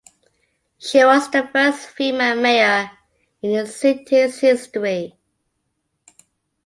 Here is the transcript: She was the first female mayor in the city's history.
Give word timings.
She 0.79 1.05
was 1.05 1.29
the 1.29 1.45
first 1.53 1.85
female 1.89 2.33
mayor 2.35 2.89
in 3.43 3.51
the 3.51 3.67
city's 3.67 4.39
history. 4.39 5.15